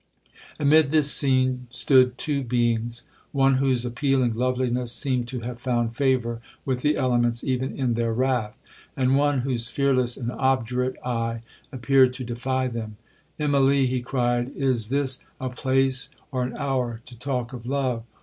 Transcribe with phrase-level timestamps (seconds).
[0.59, 6.41] 'Amid this scene stood two beings, one whose appealing loveliness seemed to have found favour
[6.65, 8.57] with the elements even in their wrath,
[8.97, 12.97] and one whose fearless and obdurate eye appeared to defy them.
[13.39, 18.01] 'Immalee,' he cried, 'is this a place or an hour to talk of love!